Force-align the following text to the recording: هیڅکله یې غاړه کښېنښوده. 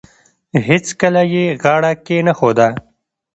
هیڅکله 0.67 1.21
یې 1.33 1.45
غاړه 1.61 1.91
کښېنښوده. 2.05 2.67